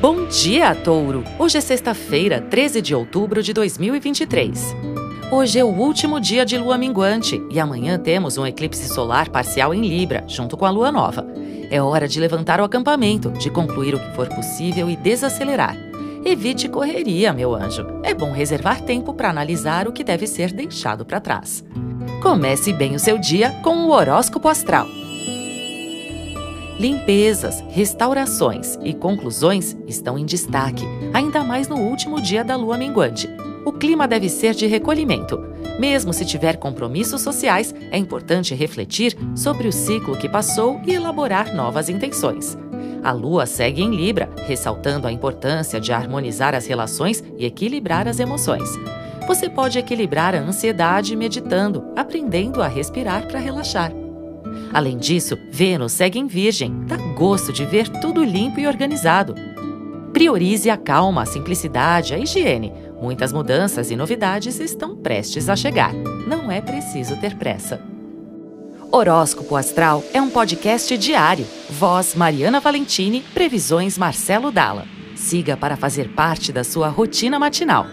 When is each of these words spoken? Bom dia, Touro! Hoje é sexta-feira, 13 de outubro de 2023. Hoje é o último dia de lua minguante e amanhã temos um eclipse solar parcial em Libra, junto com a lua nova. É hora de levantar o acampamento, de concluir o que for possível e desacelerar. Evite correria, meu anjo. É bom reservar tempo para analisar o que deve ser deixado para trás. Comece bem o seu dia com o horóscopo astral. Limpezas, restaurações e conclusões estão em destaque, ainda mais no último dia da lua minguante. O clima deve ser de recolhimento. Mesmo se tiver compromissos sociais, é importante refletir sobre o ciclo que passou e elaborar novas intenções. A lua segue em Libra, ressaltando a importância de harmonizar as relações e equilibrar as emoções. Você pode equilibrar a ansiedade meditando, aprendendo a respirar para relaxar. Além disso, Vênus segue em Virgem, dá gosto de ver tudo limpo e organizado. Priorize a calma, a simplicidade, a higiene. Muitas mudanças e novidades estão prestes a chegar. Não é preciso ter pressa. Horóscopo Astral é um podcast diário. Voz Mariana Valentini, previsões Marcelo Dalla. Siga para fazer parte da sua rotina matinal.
Bom 0.00 0.26
dia, 0.26 0.74
Touro! 0.74 1.24
Hoje 1.38 1.56
é 1.56 1.60
sexta-feira, 1.60 2.38
13 2.38 2.82
de 2.82 2.94
outubro 2.94 3.42
de 3.42 3.54
2023. 3.54 4.76
Hoje 5.32 5.58
é 5.58 5.64
o 5.64 5.68
último 5.68 6.20
dia 6.20 6.44
de 6.44 6.58
lua 6.58 6.76
minguante 6.76 7.42
e 7.50 7.58
amanhã 7.58 7.98
temos 7.98 8.36
um 8.36 8.46
eclipse 8.46 8.88
solar 8.88 9.30
parcial 9.30 9.72
em 9.72 9.80
Libra, 9.80 10.22
junto 10.28 10.54
com 10.54 10.66
a 10.66 10.70
lua 10.70 10.92
nova. 10.92 11.26
É 11.70 11.80
hora 11.80 12.06
de 12.06 12.20
levantar 12.20 12.60
o 12.60 12.64
acampamento, 12.64 13.30
de 13.30 13.48
concluir 13.48 13.94
o 13.94 13.98
que 13.98 14.14
for 14.14 14.28
possível 14.28 14.90
e 14.90 14.96
desacelerar. 14.96 15.74
Evite 16.26 16.68
correria, 16.68 17.32
meu 17.32 17.54
anjo. 17.54 17.86
É 18.02 18.12
bom 18.12 18.32
reservar 18.32 18.82
tempo 18.82 19.14
para 19.14 19.30
analisar 19.30 19.88
o 19.88 19.92
que 19.92 20.04
deve 20.04 20.26
ser 20.26 20.52
deixado 20.52 21.06
para 21.06 21.20
trás. 21.20 21.64
Comece 22.22 22.70
bem 22.70 22.94
o 22.94 22.98
seu 22.98 23.16
dia 23.16 23.50
com 23.62 23.86
o 23.86 23.90
horóscopo 23.92 24.46
astral. 24.46 24.86
Limpezas, 26.78 27.64
restaurações 27.70 28.78
e 28.84 28.92
conclusões 28.92 29.74
estão 29.86 30.18
em 30.18 30.26
destaque, 30.26 30.84
ainda 31.14 31.42
mais 31.42 31.68
no 31.68 31.76
último 31.76 32.20
dia 32.20 32.44
da 32.44 32.54
lua 32.54 32.76
minguante. 32.76 33.30
O 33.64 33.72
clima 33.72 34.06
deve 34.06 34.28
ser 34.28 34.54
de 34.54 34.66
recolhimento. 34.66 35.42
Mesmo 35.78 36.12
se 36.12 36.26
tiver 36.26 36.58
compromissos 36.58 37.22
sociais, 37.22 37.74
é 37.90 37.96
importante 37.96 38.54
refletir 38.54 39.16
sobre 39.34 39.66
o 39.68 39.72
ciclo 39.72 40.18
que 40.18 40.28
passou 40.28 40.78
e 40.86 40.92
elaborar 40.92 41.54
novas 41.54 41.88
intenções. 41.88 42.58
A 43.02 43.10
lua 43.10 43.46
segue 43.46 43.82
em 43.82 43.96
Libra, 43.96 44.28
ressaltando 44.46 45.06
a 45.06 45.12
importância 45.12 45.80
de 45.80 45.92
harmonizar 45.92 46.54
as 46.54 46.66
relações 46.66 47.24
e 47.38 47.46
equilibrar 47.46 48.06
as 48.06 48.20
emoções. 48.20 48.68
Você 49.26 49.48
pode 49.48 49.78
equilibrar 49.78 50.34
a 50.34 50.40
ansiedade 50.40 51.16
meditando, 51.16 51.84
aprendendo 51.96 52.62
a 52.62 52.68
respirar 52.68 53.26
para 53.26 53.40
relaxar. 53.40 53.92
Além 54.72 54.98
disso, 54.98 55.38
Vênus 55.50 55.92
segue 55.92 56.18
em 56.18 56.26
Virgem, 56.26 56.84
dá 56.86 56.96
gosto 56.96 57.52
de 57.52 57.64
ver 57.64 57.88
tudo 58.00 58.24
limpo 58.24 58.60
e 58.60 58.66
organizado. 58.66 59.34
Priorize 60.12 60.70
a 60.70 60.76
calma, 60.76 61.22
a 61.22 61.26
simplicidade, 61.26 62.14
a 62.14 62.18
higiene. 62.18 62.72
Muitas 63.00 63.32
mudanças 63.32 63.90
e 63.90 63.96
novidades 63.96 64.58
estão 64.58 64.96
prestes 64.96 65.48
a 65.48 65.56
chegar. 65.56 65.92
Não 66.26 66.50
é 66.50 66.60
preciso 66.60 67.16
ter 67.16 67.36
pressa. 67.36 67.80
Horóscopo 68.90 69.56
Astral 69.56 70.02
é 70.14 70.22
um 70.22 70.30
podcast 70.30 70.96
diário. 70.96 71.46
Voz 71.68 72.14
Mariana 72.14 72.60
Valentini, 72.60 73.20
previsões 73.34 73.98
Marcelo 73.98 74.50
Dalla. 74.50 74.86
Siga 75.14 75.56
para 75.56 75.76
fazer 75.76 76.08
parte 76.10 76.52
da 76.52 76.64
sua 76.64 76.88
rotina 76.88 77.38
matinal. 77.38 77.86